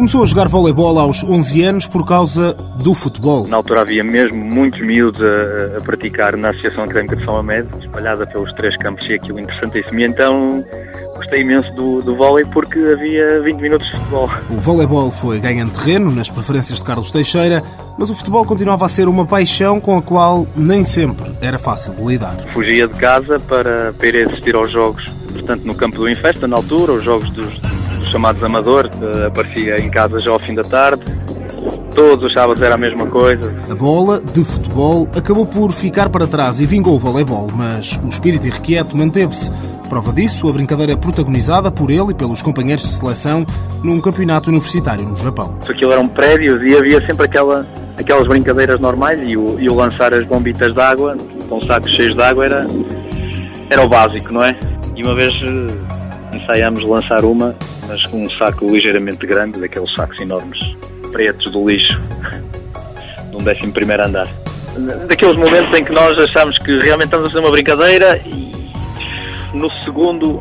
[0.00, 3.46] Começou a jogar voleibol aos 11 anos por causa do futebol.
[3.46, 7.68] Na altura havia mesmo muitos miúdos a, a praticar na Associação Académica de São Amédio,
[7.80, 10.00] espalhada pelos três campos, e aquilo interessantíssimo.
[10.00, 10.64] E então
[11.16, 14.30] gostei imenso do, do vôlei porque havia 20 minutos de futebol.
[14.48, 17.62] O voleibol foi ganhando terreno nas preferências de Carlos Teixeira,
[17.98, 21.92] mas o futebol continuava a ser uma paixão com a qual nem sempre era fácil
[21.92, 22.36] de lidar.
[22.54, 26.56] Fugia de casa para, para ir assistir aos jogos, portanto no campo do Infesta, na
[26.56, 27.69] altura, os jogos dos,
[28.10, 28.90] dos chamados amadores,
[29.24, 31.04] aparecia em casa já ao fim da tarde,
[31.94, 33.54] todos os sábados era a mesma coisa.
[33.70, 38.08] A bola de futebol acabou por ficar para trás e vingou o voleibol, mas o
[38.08, 39.50] espírito irrequieto manteve-se.
[39.88, 43.44] Prova disso, a brincadeira protagonizada por ele e pelos companheiros de seleção
[43.82, 45.56] num campeonato universitário no Japão.
[45.68, 47.66] Aquilo eram prédios e havia sempre aquela,
[47.98, 51.16] aquelas brincadeiras normais e o, e o lançar as bombitas de água
[51.48, 52.66] com sacos cheios de água era,
[53.68, 54.56] era o básico, não é?
[54.96, 57.56] E uma vez eh, ensaiámos lançar uma,
[57.90, 60.60] mas com um saco ligeiramente grande, daqueles sacos enormes
[61.10, 62.00] pretos do lixo,
[63.30, 64.28] de um 11 primeiro andar.
[65.08, 68.70] Daqueles momentos em que nós achamos que realmente estamos a fazer uma brincadeira e
[69.52, 70.40] no segundo,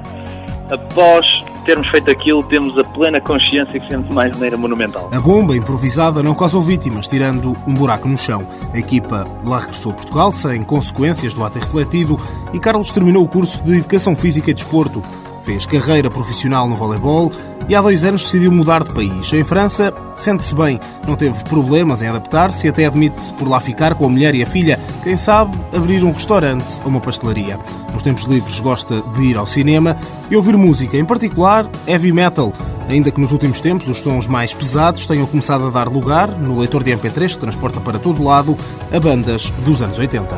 [0.69, 1.25] após
[1.65, 5.09] termos feito aquilo, temos a plena consciência que fizemos mais maneira monumental.
[5.11, 8.47] A bomba improvisada não causou vítimas, tirando um buraco no chão.
[8.71, 12.19] A equipa lá regressou a Portugal sem consequências do ato refletido
[12.53, 15.01] e Carlos terminou o curso de Educação Física e Desporto.
[15.49, 17.31] Fez carreira profissional no voleibol
[17.67, 19.33] e há dois anos decidiu mudar de país.
[19.33, 23.95] Em França, sente-se bem, não teve problemas em adaptar-se e até admite por lá ficar
[23.95, 24.79] com a mulher e a filha.
[25.03, 27.57] Quem sabe abrir um restaurante ou uma pastelaria.
[27.91, 29.97] Nos tempos livres gosta de ir ao cinema
[30.29, 32.53] e ouvir música, em particular heavy metal.
[32.87, 36.59] Ainda que nos últimos tempos os sons mais pesados tenham começado a dar lugar, no
[36.59, 38.55] leitor de MP3 que transporta para todo lado,
[38.93, 40.37] a bandas dos anos 80.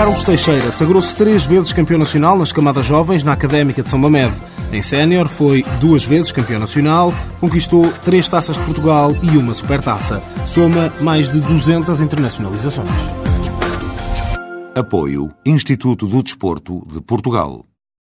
[0.00, 4.32] Carlos Teixeira sagrou-se três vezes campeão nacional nas camadas jovens na Académica de São Mamed.
[4.72, 10.22] Em sénior foi duas vezes campeão nacional, conquistou três taças de Portugal e uma supertaça.
[10.46, 12.88] Soma mais de 200 internacionalizações.
[14.74, 17.66] Apoio Instituto do Desporto de Portugal.